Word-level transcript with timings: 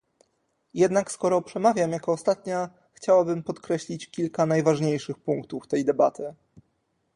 Jednak 0.73 1.11
skoro 1.11 1.41
przemawiam 1.41 1.91
jako 1.91 2.11
ostatnia, 2.13 2.69
chciałabym 2.93 3.43
podkreślić 3.43 4.09
kilka 4.11 4.45
najważniejszych 4.45 5.19
punktów 5.19 5.67
tej 5.67 5.85
debaty 5.85 6.33